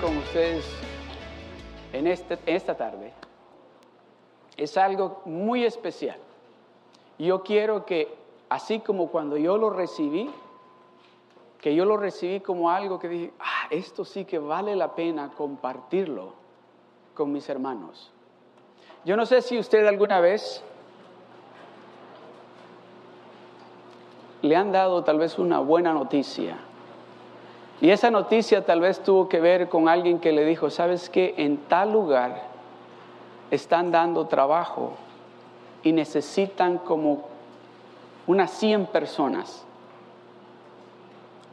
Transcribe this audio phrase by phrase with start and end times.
[0.00, 0.64] con ustedes
[1.92, 3.12] en este, esta tarde
[4.56, 6.18] es algo muy especial.
[7.18, 8.14] Yo quiero que,
[8.48, 10.30] así como cuando yo lo recibí,
[11.60, 15.30] que yo lo recibí como algo que dije, ah, esto sí que vale la pena
[15.36, 16.34] compartirlo
[17.14, 18.12] con mis hermanos.
[19.04, 20.62] Yo no sé si usted alguna vez
[24.42, 26.58] le han dado tal vez una buena noticia
[27.80, 31.34] y esa noticia tal vez tuvo que ver con alguien que le dijo, ¿sabes qué?
[31.36, 32.42] En tal lugar
[33.50, 34.94] están dando trabajo
[35.82, 37.24] y necesitan como
[38.26, 39.64] unas 100 personas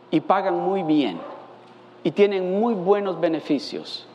[0.09, 1.19] y pagan muy bien
[2.03, 4.07] y tienen muy buenos beneficios.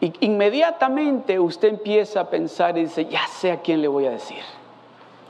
[0.00, 4.10] Y inmediatamente usted empieza a pensar y dice, ya sé a quién le voy a
[4.10, 4.42] decir.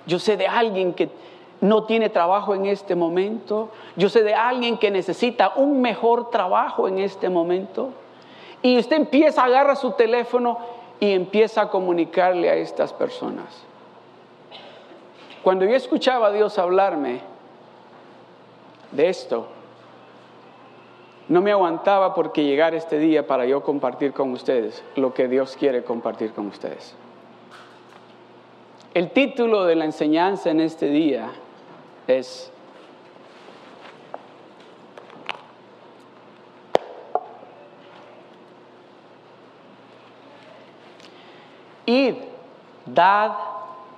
[0.07, 1.11] Yo sé de alguien que
[1.61, 3.71] no tiene trabajo en este momento.
[3.97, 7.91] Yo sé de alguien que necesita un mejor trabajo en este momento.
[8.63, 10.59] Y usted empieza, agarra su teléfono
[10.99, 13.65] y empieza a comunicarle a estas personas.
[15.43, 17.21] Cuando yo escuchaba a Dios hablarme
[18.93, 19.47] de esto,
[21.29, 25.57] no me aguantaba porque llegara este día para yo compartir con ustedes lo que Dios
[25.57, 26.95] quiere compartir con ustedes.
[28.93, 31.31] El título de la enseñanza en este día
[32.07, 32.53] es
[41.87, 42.15] id,
[42.87, 43.33] dad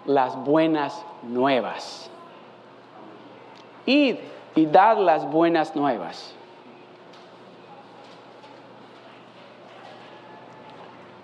[0.06, 2.11] las buenas nuevas.
[3.86, 4.17] Id
[4.55, 6.34] y dad las buenas nuevas.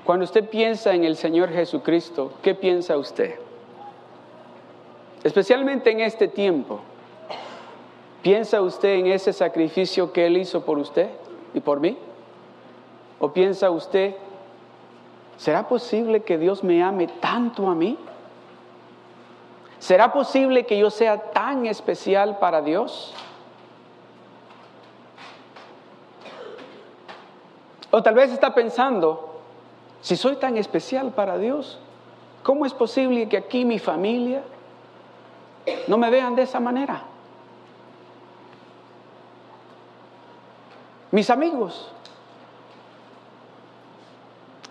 [0.05, 3.48] Cuando usted piensa en el Señor Jesucristo, ¿qué piensa usted?
[5.29, 6.81] Especialmente en este tiempo.
[8.23, 11.11] ¿Piensa usted en ese sacrificio que Él hizo por usted
[11.53, 11.99] y por mí?
[13.21, 14.17] ¿O piensa usted,
[15.37, 17.99] ¿será posible que Dios me ame tanto a mí?
[19.79, 23.13] ¿Será posible que yo sea tan especial para Dios?
[27.91, 29.41] O tal vez está pensando,
[30.01, 31.79] si soy tan especial para Dios,
[32.43, 34.43] ¿cómo es posible que aquí mi familia,
[35.87, 37.03] no me vean de esa manera.
[41.11, 41.91] Mis amigos,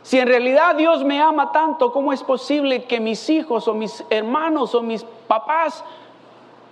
[0.04, 4.06] si en realidad Dios me ama tanto, ¿cómo es posible que mis hijos o mis
[4.10, 5.84] hermanos o mis papás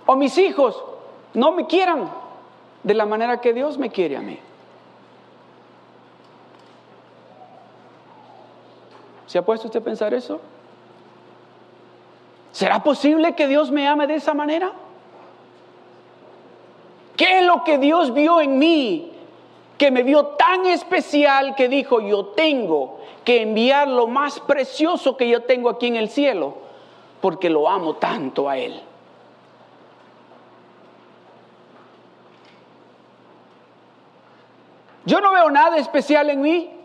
[0.06, 0.82] o mis hijos
[1.34, 2.10] no me quieran
[2.82, 4.38] de la manera que Dios me quiere a mí?
[9.26, 10.40] ¿Se ha puesto usted a pensar eso?
[12.56, 14.72] ¿Será posible que Dios me ame de esa manera?
[17.14, 19.12] ¿Qué es lo que Dios vio en mí
[19.76, 25.28] que me vio tan especial que dijo, yo tengo que enviar lo más precioso que
[25.28, 26.54] yo tengo aquí en el cielo,
[27.20, 28.80] porque lo amo tanto a Él?
[35.04, 36.75] Yo no veo nada especial en mí.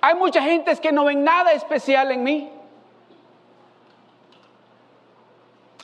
[0.00, 2.50] Hay mucha gente que no ven nada especial en mí.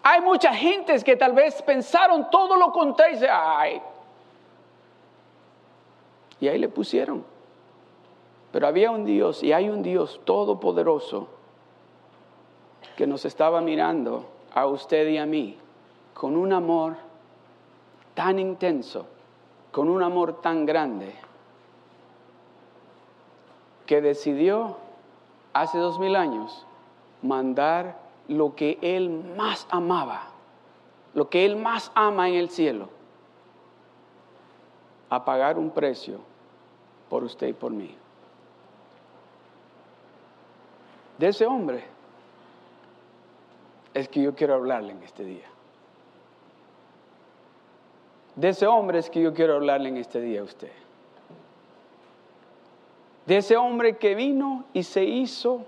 [0.02, 3.82] Hay mucha gente que tal vez pensaron todo lo contrario y dice, ay.
[6.40, 7.24] Y ahí le pusieron.
[8.52, 11.28] Pero había un Dios y hay un Dios todopoderoso
[12.96, 14.24] que nos estaba mirando
[14.54, 15.58] a usted y a mí
[16.14, 16.96] con un amor
[18.14, 19.06] tan intenso,
[19.70, 21.25] con un amor tan grande
[23.86, 24.76] que decidió
[25.52, 26.66] hace dos mil años
[27.22, 27.98] mandar
[28.28, 30.24] lo que él más amaba,
[31.14, 32.88] lo que él más ama en el cielo,
[35.08, 36.18] a pagar un precio
[37.08, 37.96] por usted y por mí.
[41.18, 41.84] De ese hombre
[43.94, 45.46] es que yo quiero hablarle en este día.
[48.34, 50.85] De ese hombre es que yo quiero hablarle en este día a usted
[53.26, 55.64] de ese hombre que vino y se hizo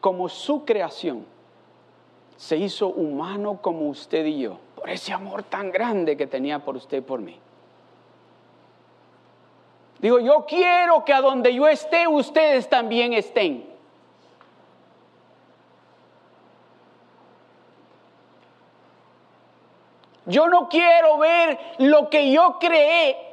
[0.00, 1.26] como su creación,
[2.36, 6.76] se hizo humano como usted y yo, por ese amor tan grande que tenía por
[6.76, 7.38] usted y por mí.
[9.98, 13.68] Digo, yo quiero que a donde yo esté, ustedes también estén.
[20.24, 23.29] Yo no quiero ver lo que yo creé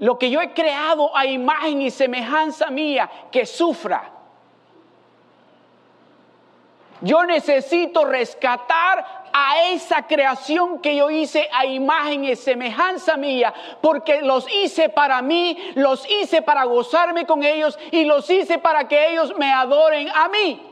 [0.00, 4.10] lo que yo he creado a imagen y semejanza mía, que sufra.
[7.02, 14.22] Yo necesito rescatar a esa creación que yo hice a imagen y semejanza mía, porque
[14.22, 19.12] los hice para mí, los hice para gozarme con ellos y los hice para que
[19.12, 20.66] ellos me adoren a mí.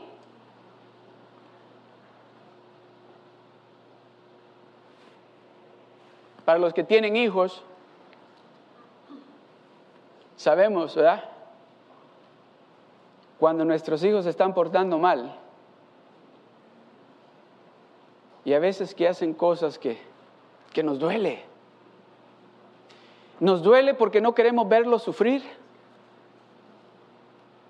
[6.45, 7.63] Para los que tienen hijos,
[10.39, 11.21] sabemos, ¿verdad?
[13.37, 15.37] Cuando nuestros hijos se están portando mal,
[18.45, 20.01] y a veces que hacen cosas que,
[20.71, 21.43] que nos duele.
[23.41, 25.43] Nos duele porque no queremos verlos sufrir.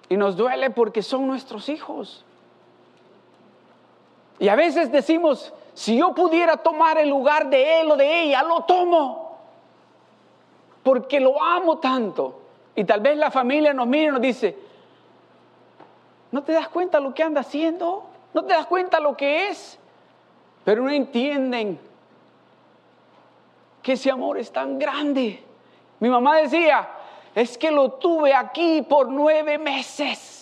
[0.07, 2.24] Y nos duele porque son nuestros hijos.
[4.38, 8.44] Y a veces decimos, si yo pudiera tomar el lugar de él o de ella,
[8.44, 9.38] lo tomo.
[10.83, 12.49] Porque lo amo tanto.
[12.75, 14.57] Y tal vez la familia nos mire y nos dice,
[16.31, 18.06] ¿no te das cuenta lo que anda haciendo?
[18.33, 19.80] ¿No te das cuenta lo que es?
[20.69, 21.80] pero no entienden
[23.81, 25.44] que ese amor es tan grande.
[26.00, 26.88] Mi mamá decía,
[27.33, 30.38] es que lo tuve aquí por nueve meses.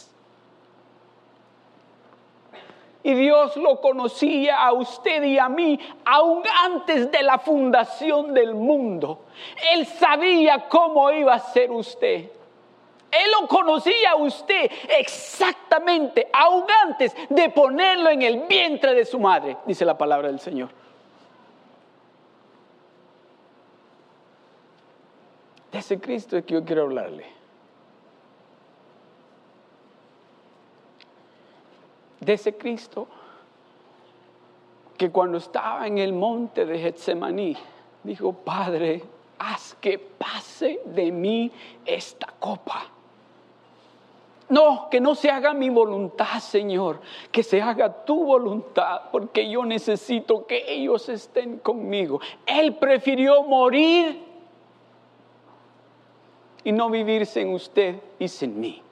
[3.03, 8.55] Y Dios lo conocía a usted y a mí aún antes de la fundación del
[8.55, 9.25] mundo.
[9.71, 12.31] Él sabía cómo iba a ser usted.
[13.09, 19.17] Él lo conocía a usted exactamente, aún antes de ponerlo en el vientre de su
[19.17, 20.69] madre, dice la palabra del Señor.
[25.71, 27.36] De ese Cristo es que yo quiero hablarle.
[32.27, 33.07] De ese Cristo
[34.97, 37.55] que cuando estaba en el monte de Getsemaní,
[38.03, 39.01] dijo, Padre,
[39.39, 41.49] haz que pase de mí
[41.85, 42.87] esta copa.
[44.49, 46.99] No, que no se haga mi voluntad, Señor,
[47.31, 52.19] que se haga tu voluntad, porque yo necesito que ellos estén conmigo.
[52.45, 54.21] Él prefirió morir
[56.65, 58.83] y no vivir sin usted y sin mí.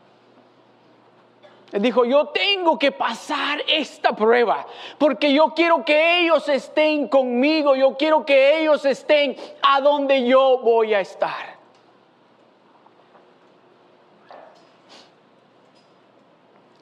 [1.80, 4.66] Dijo, yo tengo que pasar esta prueba,
[4.98, 10.60] porque yo quiero que ellos estén conmigo, yo quiero que ellos estén a donde yo
[10.60, 11.56] voy a estar.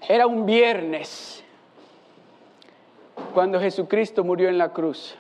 [0.08, 1.44] Era un viernes
[3.34, 5.16] cuando Jesucristo murió en la cruz.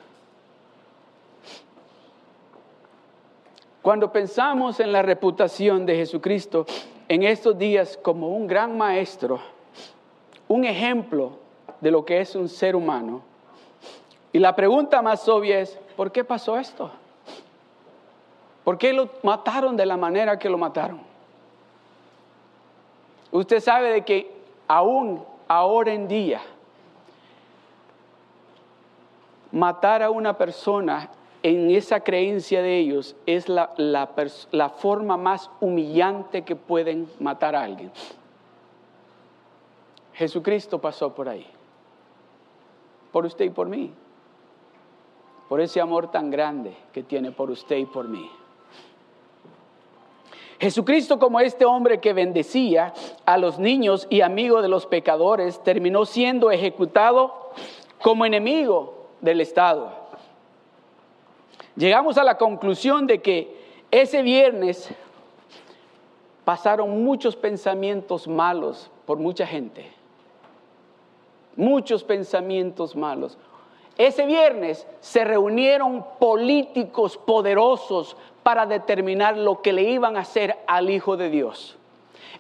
[3.81, 6.67] Cuando pensamos en la reputación de Jesucristo
[7.09, 9.52] en estos días como un gran maestro,
[10.53, 11.31] un ejemplo
[11.81, 13.23] de lo que es un ser humano,
[14.31, 16.91] y la pregunta más obvia es, ¿por qué pasó esto?
[18.63, 21.01] ¿Por qué lo mataron de la manera que lo mataron?
[23.31, 24.31] Usted sabe de que
[24.67, 26.39] aún ahora en día,
[29.51, 31.09] matar a una persona
[31.41, 37.63] en esa creencia de ellos es la, la, forma más humillante que pueden matar a
[37.63, 37.91] alguien.
[40.13, 41.45] Jesucristo pasó por ahí,
[43.11, 43.91] por usted y por mí,
[45.49, 48.29] por ese amor tan grande que tiene por usted y por mí.
[50.59, 52.93] Jesucristo como este hombre que bendecía
[53.25, 57.51] a los niños y amigo de los pecadores, terminó siendo ejecutado
[58.01, 59.91] como enemigo del Estado.
[61.75, 64.89] Llegamos a la conclusión de que ese viernes
[66.45, 70.02] pasaron muchos pensamientos malos por mucha gente.
[71.55, 73.37] Muchos pensamientos malos.
[73.97, 80.89] Ese viernes se reunieron políticos poderosos para determinar lo que le iban a hacer al
[80.89, 81.77] Hijo de Dios.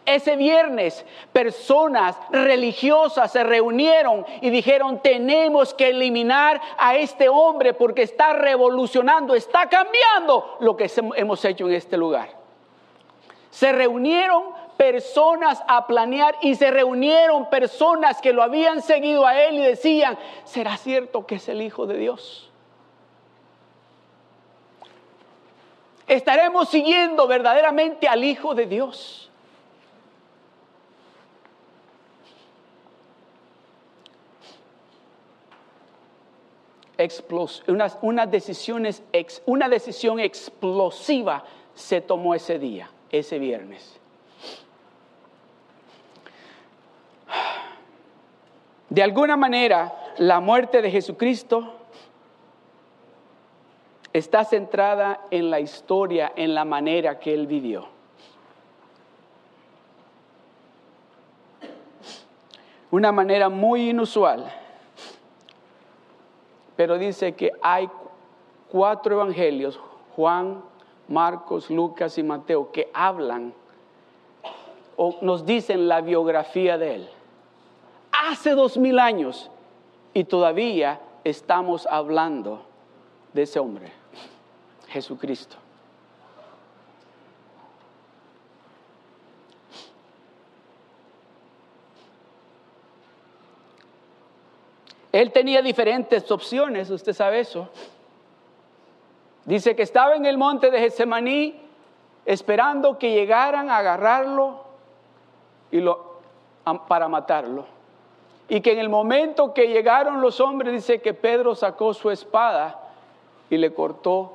[0.05, 8.01] Ese viernes personas religiosas se reunieron y dijeron, tenemos que eliminar a este hombre porque
[8.01, 12.29] está revolucionando, está cambiando lo que hemos hecho en este lugar.
[13.49, 14.43] Se reunieron
[14.83, 20.19] personas a planear y se reunieron personas que lo habían seguido a él y decían,
[20.43, 22.49] ¿será cierto que es el Hijo de Dios?
[26.05, 29.29] estaremos siguiendo verdaderamente al Hijo de Dios.
[38.27, 38.85] decisión
[39.45, 44.02] una decisión explosiva se tomó ese día, ese viernes.
[48.93, 51.73] De alguna manera, la muerte de Jesucristo
[54.13, 57.87] está centrada en la historia, en la manera que él vivió.
[62.91, 64.51] Una manera muy inusual
[66.75, 67.89] pero dice que hay
[68.69, 69.79] cuatro evangelios,
[70.15, 70.61] Juan,
[71.07, 73.53] Marcos, Lucas y Mateo, que hablan
[74.95, 77.09] o nos dicen la biografía de él.
[78.25, 79.51] Hace dos mil años
[80.13, 82.65] y todavía estamos hablando
[83.33, 83.91] de ese hombre,
[84.87, 85.57] Jesucristo.
[95.11, 97.67] Él tenía diferentes opciones, usted sabe eso.
[99.43, 101.59] Dice que estaba en el monte de Getsemaní
[102.25, 104.63] esperando que llegaran a agarrarlo
[105.71, 106.21] y lo,
[106.87, 107.72] para matarlo.
[108.49, 112.79] Y que en el momento que llegaron los hombres, dice que Pedro sacó su espada
[113.49, 114.33] y le cortó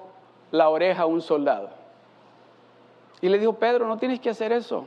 [0.51, 1.71] la oreja a un soldado.
[3.21, 4.85] Y le dijo, Pedro, no tienes que hacer eso.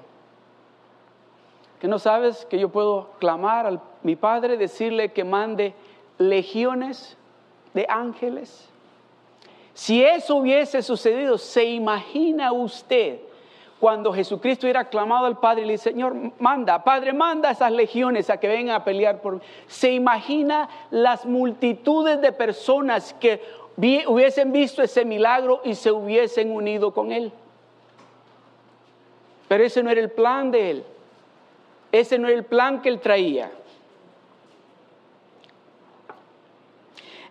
[1.79, 5.73] Que no sabes que yo puedo clamar a mi Padre, decirle que mande
[6.17, 7.17] legiones
[7.73, 8.69] de ángeles.
[9.73, 13.19] Si eso hubiese sucedido, ¿se imagina usted
[13.81, 17.71] cuando Jesucristo hubiera clamado al Padre y le dice, Señor, manda, Padre, manda a esas
[17.71, 19.41] legiones a que vengan a pelear por mí?
[19.65, 23.41] ¿Se imagina las multitudes de personas que
[23.75, 27.31] hubiesen visto ese milagro y se hubiesen unido con Él?
[29.47, 30.83] Pero ese no era el plan de Él.
[31.91, 33.51] Ese no era el plan que Él traía.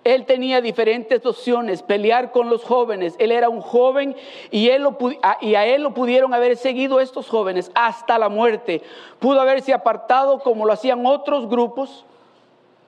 [0.02, 3.16] Él tenía diferentes opciones, pelear con los jóvenes.
[3.18, 4.16] Él era un joven
[4.50, 8.82] y, a él lo pudieron haber seguido estos jóvenes hasta la muerte.
[9.18, 12.06] Pudo haberse apartado como lo hacían otros grupos.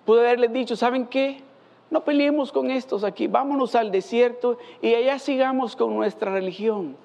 [0.07, 1.43] Pudo haberle dicho, ¿saben qué?
[1.91, 6.97] No peleemos con estos aquí, vámonos al desierto y allá sigamos con nuestra religión.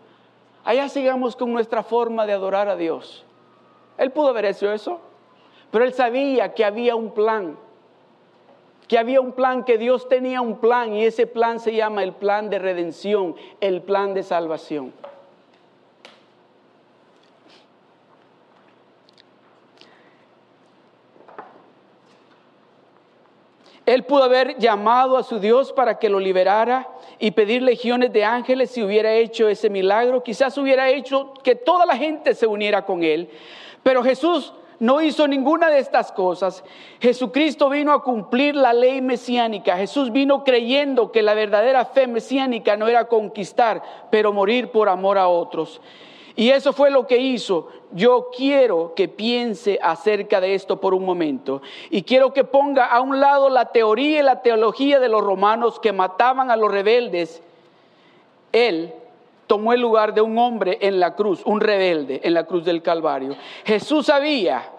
[0.63, 3.25] Allá sigamos con nuestra forma de adorar a Dios.
[3.97, 5.01] Él pudo haber hecho eso,
[5.71, 7.57] pero él sabía que había un plan
[8.87, 12.13] que había un plan, que Dios tenía un plan y ese plan se llama el
[12.13, 14.93] plan de redención, el plan de salvación.
[23.85, 26.89] Él pudo haber llamado a su Dios para que lo liberara
[27.19, 30.23] y pedir legiones de ángeles si hubiera hecho ese milagro.
[30.23, 33.29] Quizás hubiera hecho que toda la gente se uniera con él.
[33.83, 36.63] Pero Jesús no hizo ninguna de estas cosas.
[36.99, 39.77] Jesucristo vino a cumplir la ley mesiánica.
[39.77, 43.81] Jesús vino creyendo que la verdadera fe mesiánica no era conquistar,
[44.11, 45.81] pero morir por amor a otros.
[46.35, 47.69] Y eso fue lo que hizo.
[47.91, 51.63] Yo quiero que piense acerca de esto por un momento.
[51.89, 55.79] Y quiero que ponga a un lado la teoría y la teología de los romanos
[55.79, 57.41] que mataban a los rebeldes.
[58.51, 58.93] Él
[59.47, 62.81] tomó el lugar de un hombre en la cruz, un rebelde en la cruz del
[62.81, 63.35] Calvario.
[63.65, 64.69] Jesús sabía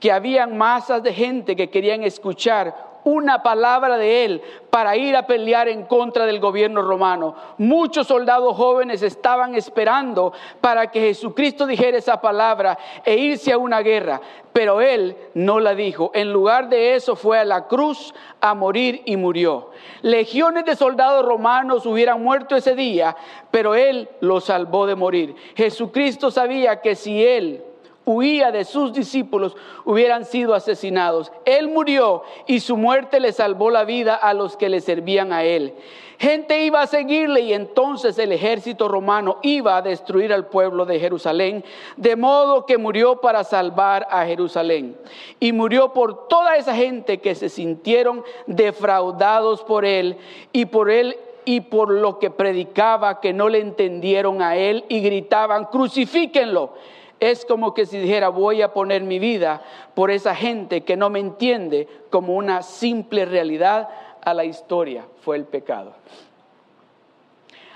[0.00, 5.26] que habían masas de gente que querían escuchar una palabra de él para ir a
[5.26, 7.34] pelear en contra del gobierno romano.
[7.56, 13.80] Muchos soldados jóvenes estaban esperando para que Jesucristo dijera esa palabra e irse a una
[13.80, 14.20] guerra,
[14.52, 16.10] pero él no la dijo.
[16.14, 19.70] En lugar de eso fue a la cruz a morir y murió.
[20.02, 23.16] Legiones de soldados romanos hubieran muerto ese día,
[23.50, 25.34] pero él los salvó de morir.
[25.56, 27.64] Jesucristo sabía que si él
[28.08, 31.30] huía de sus discípulos hubieran sido asesinados.
[31.44, 35.44] Él murió y su muerte le salvó la vida a los que le servían a
[35.44, 35.74] él.
[36.18, 40.98] Gente iba a seguirle y entonces el ejército romano iba a destruir al pueblo de
[40.98, 41.64] Jerusalén,
[41.96, 44.96] de modo que murió para salvar a Jerusalén.
[45.38, 50.16] Y murió por toda esa gente que se sintieron defraudados por él
[50.52, 55.00] y por él y por lo que predicaba que no le entendieron a él y
[55.00, 56.72] gritaban, crucifíquenlo.
[57.20, 59.62] Es como que si dijera, voy a poner mi vida
[59.94, 63.88] por esa gente que no me entiende como una simple realidad
[64.22, 65.94] a la historia, fue el pecado.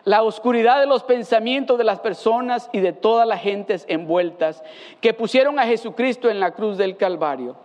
[0.05, 4.63] La oscuridad de los pensamientos de las personas y de todas las gentes envueltas
[5.01, 7.57] que pusieron a Jesucristo en la cruz del Calvario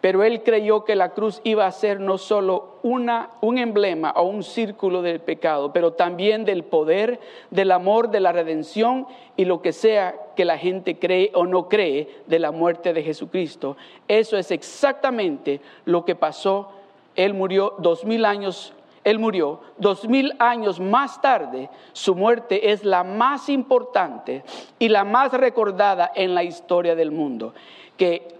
[0.00, 4.22] pero él creyó que la cruz iba a ser no solo una, un emblema o
[4.22, 7.18] un círculo del pecado, pero también del poder,
[7.50, 11.68] del amor, de la redención y lo que sea que la gente cree o no
[11.68, 13.76] cree de la muerte de Jesucristo.
[14.06, 16.70] Eso es exactamente lo que pasó.
[17.16, 18.72] Él murió dos mil años.
[19.02, 21.70] Él murió dos mil años más tarde.
[21.92, 24.44] Su muerte es la más importante
[24.78, 27.52] y la más recordada en la historia del mundo.
[27.96, 28.37] Que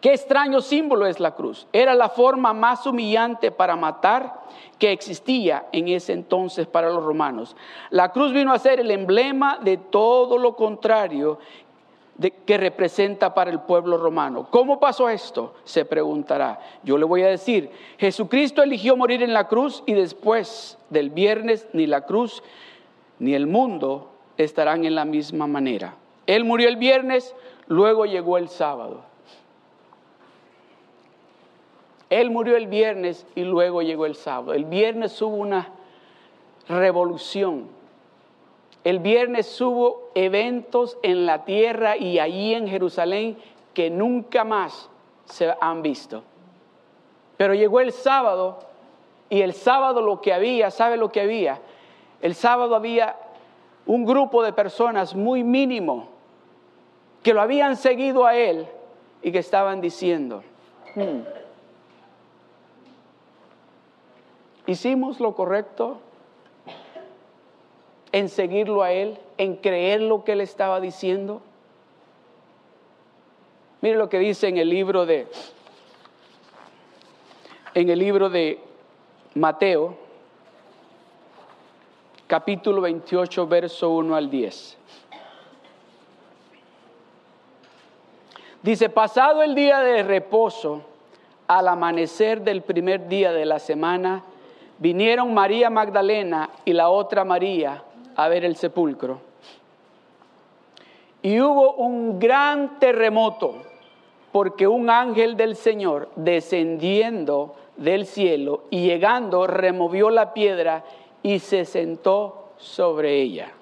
[0.00, 1.66] Qué extraño símbolo es la cruz.
[1.72, 4.42] Era la forma más humillante para matar
[4.78, 7.56] que existía en ese entonces para los romanos.
[7.90, 11.38] La cruz vino a ser el emblema de todo lo contrario
[12.46, 14.48] que representa para el pueblo romano.
[14.50, 15.54] ¿Cómo pasó esto?
[15.64, 16.60] Se preguntará.
[16.82, 21.68] Yo le voy a decir, Jesucristo eligió morir en la cruz y después del viernes
[21.72, 22.42] ni la cruz
[23.18, 25.96] ni el mundo estarán en la misma manera.
[26.26, 27.34] Él murió el viernes,
[27.66, 29.02] luego llegó el sábado.
[32.10, 34.54] Él murió el viernes y luego llegó el sábado.
[34.54, 35.72] El viernes hubo una
[36.68, 37.78] revolución
[38.88, 43.36] el viernes hubo eventos en la tierra y allí en Jerusalén
[43.74, 44.88] que nunca más
[45.26, 46.22] se han visto.
[47.36, 48.60] Pero llegó el sábado
[49.28, 51.60] y el sábado lo que había, ¿sabe lo que había?
[52.22, 53.16] El sábado había
[53.84, 56.08] un grupo de personas muy mínimo
[57.22, 58.66] que lo habían seguido a él
[59.22, 60.42] y que estaban diciendo,
[60.94, 61.20] hmm,
[64.68, 65.98] ¿hicimos lo correcto?
[68.12, 71.42] en seguirlo a Él, en creer lo que Él estaba diciendo?
[73.80, 75.28] Mire lo que dice en el libro de
[77.74, 78.58] en el libro de
[79.34, 79.96] Mateo,
[82.26, 84.76] capítulo 28, verso 1 al 10.
[88.62, 90.82] Dice, pasado el día de reposo,
[91.46, 94.24] al amanecer del primer día de la semana,
[94.78, 97.82] vinieron María Magdalena y la otra María
[98.16, 99.20] a ver el sepulcro.
[101.22, 103.62] Y hubo un gran terremoto,
[104.32, 110.84] porque un ángel del Señor, descendiendo del cielo y llegando, removió la piedra
[111.22, 113.52] y se sentó sobre ella.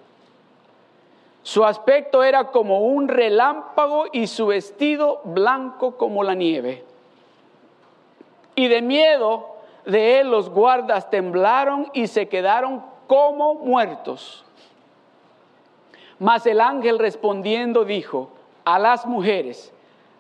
[1.43, 6.83] Su aspecto era como un relámpago y su vestido blanco como la nieve.
[8.57, 9.56] Y de miedo
[9.87, 14.45] de él los guardas temblaron y se quedaron como muertos.
[16.19, 18.31] Mas el ángel respondiendo dijo
[18.65, 19.73] a las mujeres,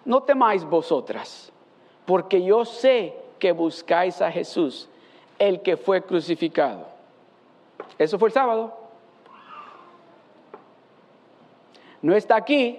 [0.04, 1.52] no temáis vosotras,
[2.04, 4.88] porque yo sé que buscáis a Jesús,
[5.38, 6.86] el que fue crucificado.
[7.98, 8.78] Eso fue el sábado.
[12.02, 12.78] No está aquí,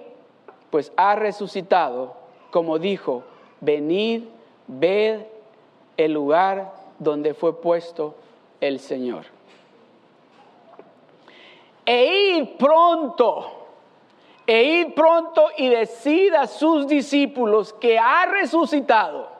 [0.70, 2.14] pues ha resucitado,
[2.50, 3.24] como dijo,
[3.60, 4.24] venid,
[4.66, 5.26] ved
[5.98, 8.14] el lugar donde fue puesto
[8.60, 9.38] el Señor
[11.88, 12.04] e
[12.36, 13.50] ir pronto,
[14.46, 19.30] e ir pronto y decida a sus discípulos que ha resucitado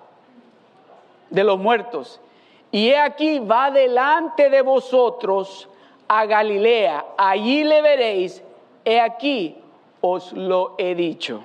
[1.29, 2.23] de los muertos.
[2.71, 5.69] Y he aquí va delante de vosotros
[6.09, 8.43] a Galilea, allí le veréis,
[8.83, 9.59] he aquí
[10.01, 11.45] os lo he dicho.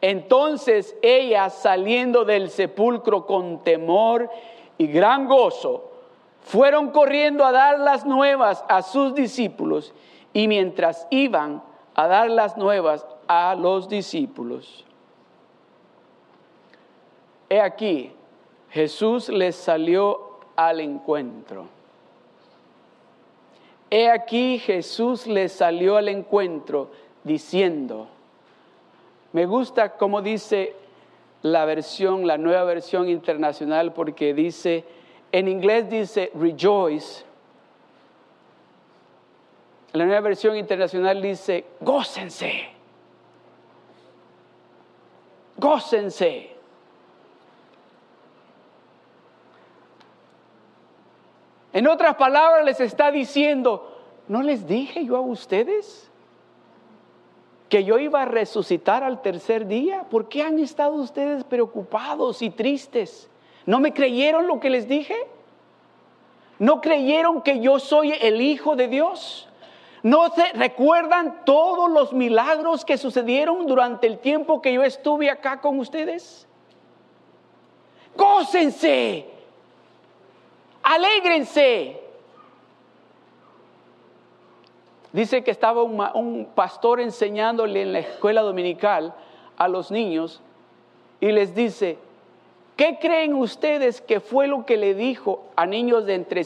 [0.00, 4.30] Entonces ella saliendo del sepulcro con temor
[4.78, 5.90] y gran gozo,
[6.40, 9.92] fueron corriendo a dar las nuevas a sus discípulos
[10.32, 11.62] y mientras iban
[11.94, 14.84] a dar las nuevas a los discípulos,
[17.50, 18.12] he aquí,
[18.70, 21.66] Jesús les salió al encuentro.
[23.90, 26.90] He aquí Jesús les salió al encuentro
[27.24, 28.06] diciendo,
[29.32, 30.74] me gusta como dice
[31.42, 34.84] la versión, la nueva versión internacional, porque dice,
[35.32, 37.24] en inglés dice rejoice.
[39.92, 42.70] La nueva versión internacional dice gócense.
[45.56, 46.58] Gócense.
[51.72, 53.96] En otras palabras les está diciendo,
[54.26, 56.07] ¿no les dije yo a ustedes
[57.68, 60.04] que yo iba a resucitar al tercer día?
[60.10, 63.30] ¿Por qué han estado ustedes preocupados y tristes?
[63.66, 65.16] ¿No me creyeron lo que les dije?
[66.58, 69.48] ¿No creyeron que yo soy el Hijo de Dios?
[70.02, 75.60] ¿No se recuerdan todos los milagros que sucedieron durante el tiempo que yo estuve acá
[75.60, 76.46] con ustedes?
[78.16, 79.26] Gócense,
[80.82, 82.07] alégrense.
[85.12, 89.14] Dice que estaba un, pastor enseñándole en la escuela dominical
[89.56, 90.42] a los niños
[91.20, 91.98] y les dice,
[92.78, 96.42] ¿Qué creen ustedes que fue lo que le dijo a niños de entre,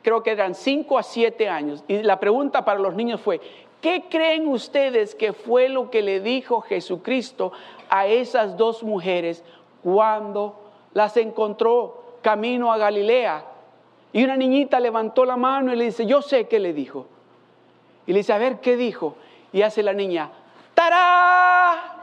[0.00, 1.84] creo que eran 5 a 7 años?
[1.86, 3.42] Y la pregunta para los niños fue,
[3.82, 7.52] ¿qué creen ustedes que fue lo que le dijo Jesucristo
[7.90, 9.44] a esas dos mujeres
[9.82, 10.54] cuando
[10.94, 13.44] las encontró camino a Galilea?
[14.14, 17.06] Y una niñita levantó la mano y le dice, yo sé qué le dijo.
[18.06, 19.16] Y le dice, a ver, ¿qué dijo?
[19.52, 20.30] Y hace la niña,
[20.74, 21.96] ¡tará!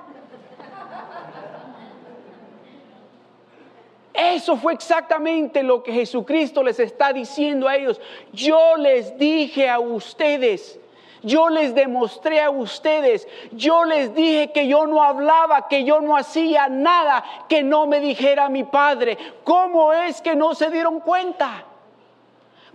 [4.14, 8.02] Eso fue exactamente lo que Jesucristo les está diciendo a ellos.
[8.34, 10.80] Yo les dije a ustedes,
[11.24, 16.16] Yo les demostré a ustedes, yo les dije que yo no hablaba, que yo no
[16.16, 19.18] hacía nada que no me dijera mi Padre.
[19.44, 21.66] ¿Cómo es que no se dieron cuenta?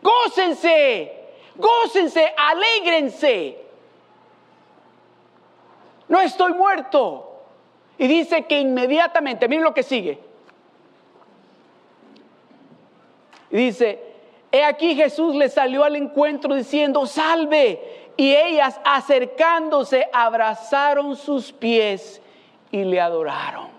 [0.03, 1.22] Gócense,
[1.57, 3.59] gócense, alégrense.
[6.09, 7.29] No estoy muerto.
[7.99, 10.19] Y dice que inmediatamente, miren lo que sigue.
[13.51, 14.03] Y dice,
[14.51, 18.11] he aquí Jesús le salió al encuentro diciendo, salve.
[18.17, 22.21] Y ellas acercándose abrazaron sus pies
[22.71, 23.72] y le adoraron.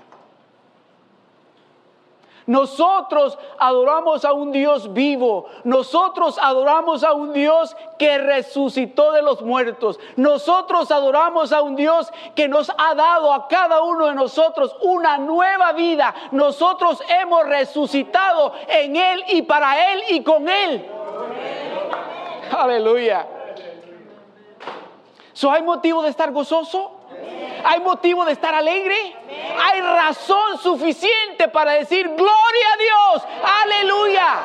[2.46, 5.46] Nosotros adoramos a un Dios vivo.
[5.64, 10.00] Nosotros adoramos a un Dios que resucitó de los muertos.
[10.16, 15.18] Nosotros adoramos a un Dios que nos ha dado a cada uno de nosotros una
[15.18, 16.14] nueva vida.
[16.32, 20.86] Nosotros hemos resucitado en Él y para Él y con Él.
[22.52, 23.28] Aleluya.
[25.34, 27.00] ¿So hay motivo de estar gozoso?
[27.66, 28.96] ¿Hay motivo de estar alegre?
[29.62, 33.28] Hay razón suficiente para decir gloria a Dios,
[33.62, 34.40] aleluya.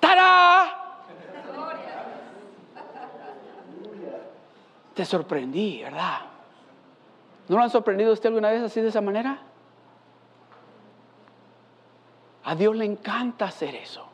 [0.00, 0.80] ¡Tará!
[4.94, 6.20] Te sorprendí, ¿verdad?
[7.48, 9.38] ¿No lo han sorprendido usted alguna vez así de esa manera?
[12.44, 14.13] A Dios le encanta hacer eso.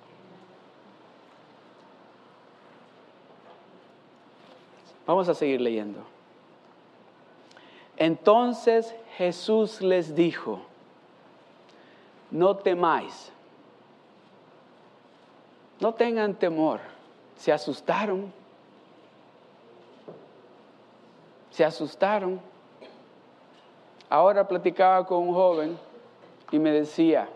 [5.11, 5.99] Vamos a seguir leyendo.
[7.97, 10.61] Entonces Jesús les dijo,
[12.31, 13.33] no temáis,
[15.81, 16.79] no tengan temor,
[17.35, 18.33] se asustaron,
[21.51, 22.41] se asustaron.
[24.09, 25.79] Ahora platicaba con un joven
[26.53, 27.29] y me decía,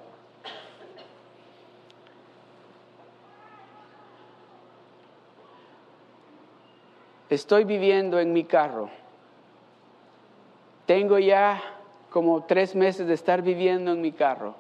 [7.34, 8.88] estoy viviendo en mi carro.
[10.86, 11.62] Tengo ya
[12.10, 14.54] como tres meses de estar viviendo en mi carro.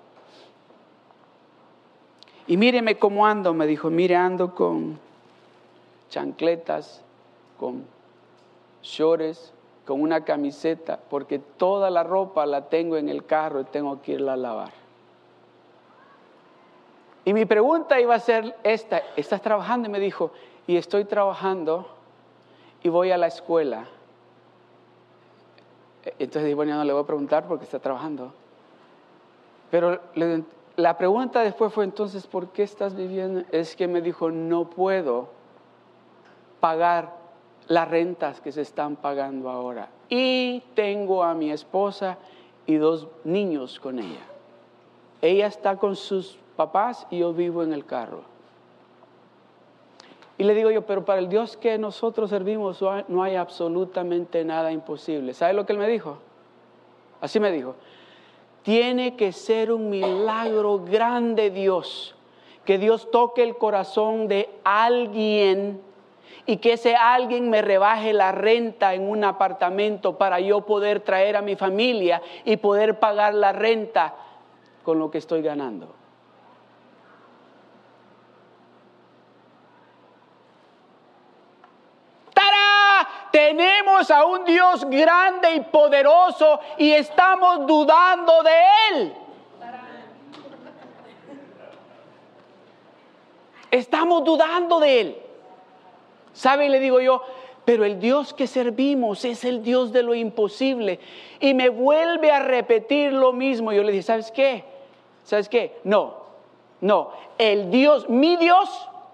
[2.46, 4.98] Y míreme cómo ando, me dijo, mire, ando con
[6.10, 7.02] chancletas,
[7.58, 7.84] con
[8.82, 9.52] shorts,
[9.86, 14.12] con una camiseta, porque toda la ropa la tengo en el carro y tengo que
[14.12, 14.72] irla a lavar.
[17.24, 19.88] Y mi pregunta iba a ser esta, ¿estás trabajando?
[19.88, 20.30] Y me dijo,
[20.66, 21.93] y estoy trabajando
[22.84, 23.86] y voy a la escuela.
[26.04, 28.32] Entonces dije, bueno, no le voy a preguntar porque está trabajando.
[29.70, 30.00] Pero
[30.76, 33.42] la pregunta después fue, entonces, ¿por qué estás viviendo?
[33.50, 35.30] Es que me dijo, no puedo
[36.60, 37.16] pagar
[37.68, 39.88] las rentas que se están pagando ahora.
[40.10, 42.18] Y tengo a mi esposa
[42.66, 44.26] y dos niños con ella.
[45.22, 48.33] Ella está con sus papás y yo vivo en el carro.
[50.36, 54.72] Y le digo yo, pero para el Dios que nosotros servimos no hay absolutamente nada
[54.72, 55.32] imposible.
[55.32, 56.18] ¿Sabe lo que él me dijo?
[57.20, 57.76] Así me dijo.
[58.62, 62.16] Tiene que ser un milagro grande Dios,
[62.64, 65.80] que Dios toque el corazón de alguien
[66.46, 71.36] y que ese alguien me rebaje la renta en un apartamento para yo poder traer
[71.36, 74.14] a mi familia y poder pagar la renta
[74.82, 76.03] con lo que estoy ganando.
[83.34, 88.52] Tenemos a un Dios grande y poderoso y estamos dudando de
[88.92, 89.12] Él.
[93.72, 95.16] Estamos dudando de Él.
[96.32, 96.68] ¿Sabe?
[96.68, 97.22] Le digo yo,
[97.64, 101.00] pero el Dios que servimos es el Dios de lo imposible.
[101.40, 103.72] Y me vuelve a repetir lo mismo.
[103.72, 104.62] Yo le dije, ¿sabes qué?
[105.24, 105.80] ¿Sabes qué?
[105.82, 106.18] No,
[106.80, 107.10] no.
[107.36, 108.70] El Dios, mi Dios,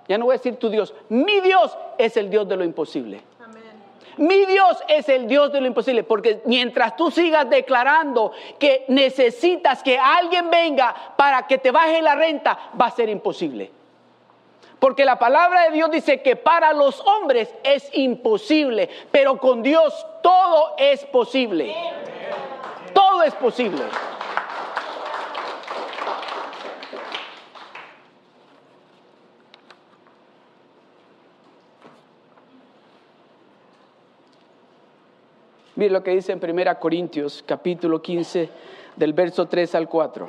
[0.08, 3.29] ya no voy a decir tu Dios, mi Dios es el Dios de lo imposible.
[4.20, 9.82] Mi Dios es el Dios de lo imposible, porque mientras tú sigas declarando que necesitas
[9.82, 13.70] que alguien venga para que te baje la renta, va a ser imposible.
[14.78, 20.06] Porque la palabra de Dios dice que para los hombres es imposible, pero con Dios
[20.22, 21.74] todo es posible.
[22.92, 23.84] Todo es posible.
[35.80, 38.50] Mire lo que dice en 1 Corintios capítulo 15
[38.96, 40.28] del verso 3 al 4.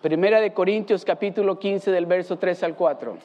[0.00, 3.18] Primera de Corintios capítulo 15 del verso 3 al 4.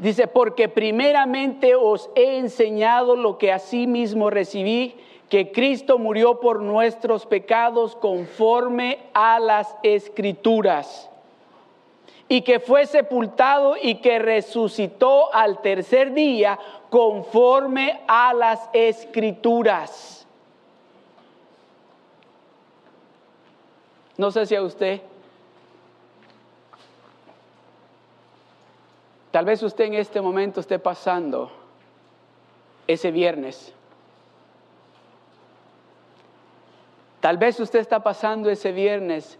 [0.00, 3.52] Dice, porque primeramente os he enseñado lo que
[3.86, 4.96] mismo recibí,
[5.32, 11.08] que Cristo murió por nuestros pecados conforme a las escrituras,
[12.28, 16.58] y que fue sepultado y que resucitó al tercer día
[16.90, 20.26] conforme a las escrituras.
[24.18, 25.00] No sé si a usted
[29.30, 31.50] Tal vez usted en este momento esté pasando
[32.86, 33.74] ese viernes.
[37.22, 39.38] Tal vez usted está pasando ese viernes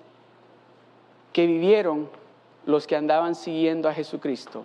[1.32, 2.08] que vivieron
[2.64, 4.62] los que andaban siguiendo a Jesucristo.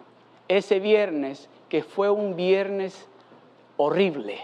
[0.47, 3.07] Ese viernes que fue un viernes
[3.75, 4.39] horrible.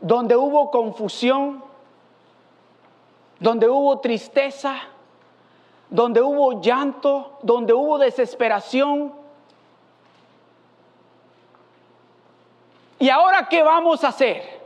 [0.00, 1.64] Donde hubo confusión,
[3.40, 4.76] donde hubo tristeza,
[5.88, 9.12] donde hubo llanto, donde hubo desesperación.
[13.00, 14.59] ¿Y ahora qué vamos a hacer?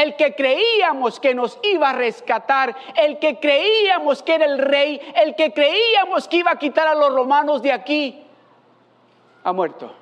[0.00, 4.98] El que creíamos que nos iba a rescatar, el que creíamos que era el rey,
[5.14, 8.24] el que creíamos que iba a quitar a los romanos de aquí,
[9.44, 9.92] ha muerto.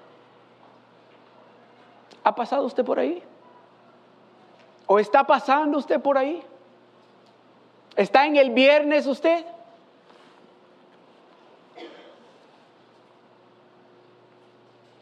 [2.22, 3.20] ¿Ha pasado usted por ahí?
[4.86, 6.44] ¿O está pasando usted por ahí?
[7.96, 9.44] ¿Está en el viernes usted?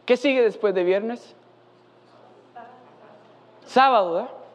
[0.07, 1.37] ¿Qué sigue después de viernes?
[3.67, 4.46] Sábado, ¿eh?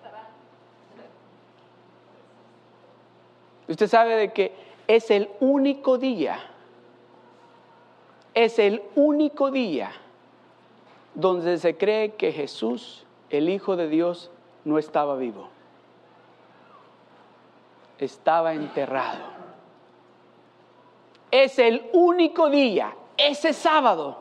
[3.72, 4.54] Usted sabe de que
[4.88, 6.40] es el único día,
[8.34, 9.92] es el único día
[11.16, 14.32] donde se cree que Jesús, el Hijo de Dios,
[14.64, 15.50] no estaba vivo
[18.02, 19.24] estaba enterrado.
[21.30, 24.18] Es el único día, ese sábado,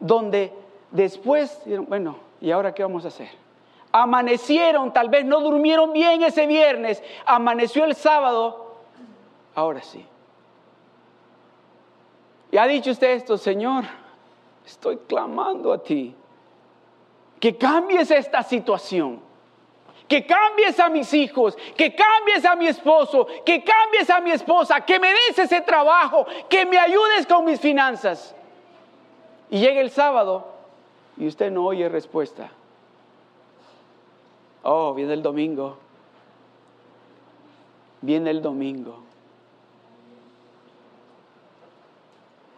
[0.00, 0.52] donde
[0.90, 3.28] después, bueno, ¿y ahora qué vamos a hacer?
[3.92, 8.76] Amanecieron, tal vez no durmieron bien ese viernes, amaneció el sábado,
[9.54, 10.06] ahora sí.
[12.52, 13.84] Y ha dicho usted esto, Señor,
[14.64, 16.14] estoy clamando a ti,
[17.40, 19.30] que cambies esta situación
[20.10, 24.80] que cambies a mis hijos, que cambies a mi esposo, que cambies a mi esposa,
[24.80, 28.34] que me des ese trabajo, que me ayudes con mis finanzas.
[29.50, 30.48] Y llega el sábado
[31.16, 32.50] y usted no oye respuesta.
[34.62, 35.76] Oh, viene el domingo.
[38.02, 38.98] Viene el domingo.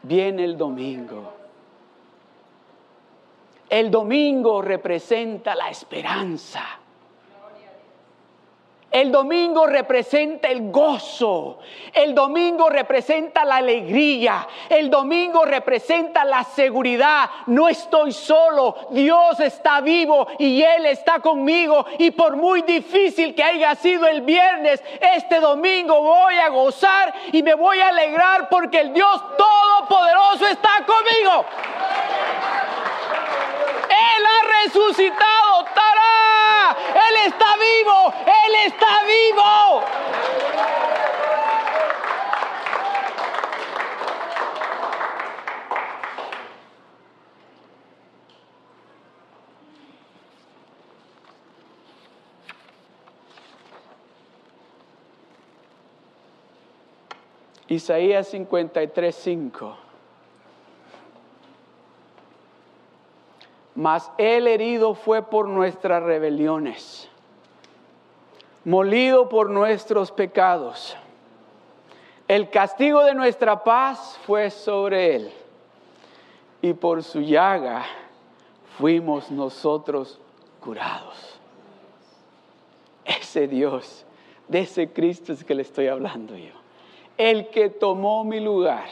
[0.02, 1.32] Viene el domingo.
[3.68, 6.81] El domingo representa la esperanza.
[8.92, 11.58] El domingo representa el gozo.
[11.94, 14.46] El domingo representa la alegría.
[14.68, 17.30] El domingo representa la seguridad.
[17.46, 18.88] No estoy solo.
[18.90, 21.86] Dios está vivo y Él está conmigo.
[21.98, 27.42] Y por muy difícil que haya sido el viernes, este domingo voy a gozar y
[27.42, 31.46] me voy a alegrar porque el Dios Todopoderoso está conmigo.
[33.88, 35.42] Él ha resucitado.
[36.70, 38.14] Él está vivo.
[38.26, 39.82] Él está vivo.
[57.68, 59.81] Isaías 53, 5.
[63.74, 67.08] Mas el herido fue por nuestras rebeliones,
[68.64, 70.96] molido por nuestros pecados.
[72.28, 75.32] El castigo de nuestra paz fue sobre él,
[76.60, 77.84] y por su llaga
[78.78, 80.20] fuimos nosotros
[80.60, 81.40] curados.
[83.04, 84.04] Ese Dios,
[84.48, 86.52] de ese Cristo es que le estoy hablando yo.
[87.16, 88.86] El que tomó mi lugar,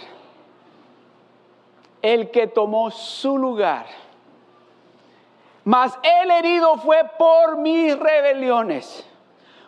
[2.02, 3.86] el que tomó su lugar
[5.64, 9.06] mas el herido fue por mis rebeliones,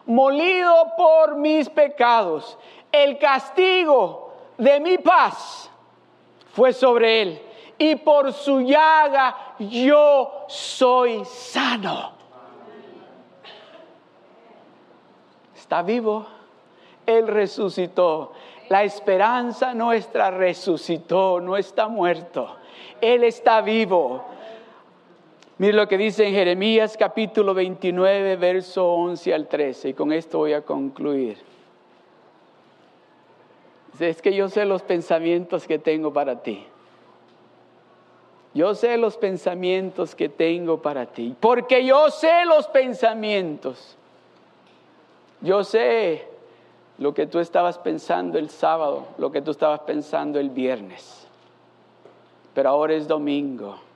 [0.07, 2.59] molido por mis pecados.
[2.91, 5.71] El castigo de mi paz
[6.53, 7.43] fue sobre él.
[7.79, 12.13] Y por su llaga yo soy sano.
[15.57, 16.27] Está vivo.
[17.07, 18.33] Él resucitó.
[18.69, 22.57] La esperanza nuestra resucitó, no está muerto.
[23.01, 24.25] Él está vivo.
[25.63, 30.39] Mire lo que dice en Jeremías capítulo 29, verso 11 al 13, y con esto
[30.39, 31.39] voy a concluir.
[34.01, 36.67] Es que yo sé los pensamientos que tengo para ti.
[38.55, 41.37] Yo sé los pensamientos que tengo para ti.
[41.39, 43.97] Porque yo sé los pensamientos.
[45.43, 46.27] Yo sé
[46.99, 51.29] lo que tú estabas pensando el sábado, lo que tú estabas pensando el viernes.
[52.53, 53.92] Pero ahora es domingo.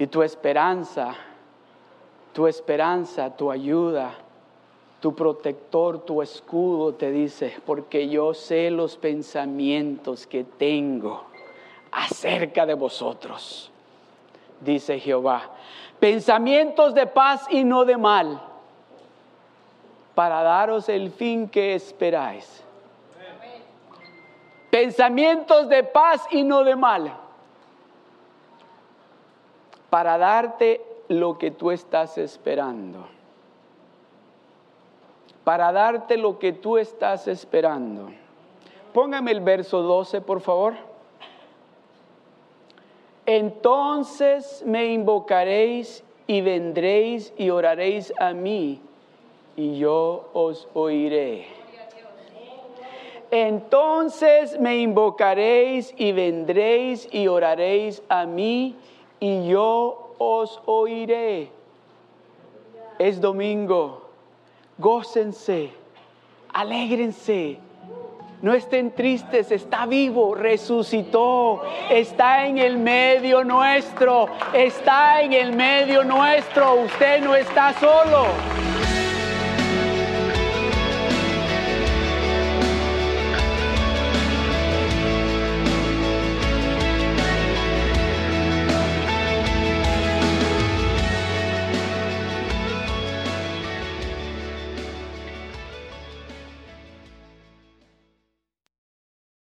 [0.00, 1.14] Y tu esperanza,
[2.32, 4.14] tu esperanza, tu ayuda,
[4.98, 11.26] tu protector, tu escudo te dice, porque yo sé los pensamientos que tengo
[11.92, 13.70] acerca de vosotros,
[14.62, 15.50] dice Jehová.
[15.98, 18.40] Pensamientos de paz y no de mal,
[20.14, 22.64] para daros el fin que esperáis.
[24.70, 27.19] Pensamientos de paz y no de mal,
[29.90, 33.06] para darte lo que tú estás esperando.
[35.44, 38.10] Para darte lo que tú estás esperando.
[38.94, 40.74] Póngame el verso 12, por favor.
[43.26, 48.80] Entonces me invocaréis y vendréis y oraréis a mí
[49.56, 51.46] y yo os oiré.
[53.30, 58.76] Entonces me invocaréis y vendréis y oraréis a mí
[59.20, 61.50] y yo os oiré.
[62.98, 64.08] Es domingo,
[64.78, 65.70] gócense,
[66.52, 67.58] alégrense
[68.42, 76.04] no estén tristes, está vivo, resucitó, está en el medio nuestro, está en el medio
[76.04, 78.69] nuestro, usted no está solo.